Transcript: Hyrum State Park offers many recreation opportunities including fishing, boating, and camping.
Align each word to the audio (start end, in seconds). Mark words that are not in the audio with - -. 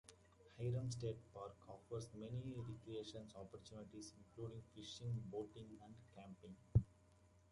Hyrum 0.57 0.87
State 0.91 1.27
Park 1.33 1.55
offers 1.67 2.09
many 2.15 2.55
recreation 2.57 3.21
opportunities 3.35 4.13
including 4.17 4.63
fishing, 4.73 5.21
boating, 5.31 5.77
and 5.83 5.93
camping. 6.15 6.55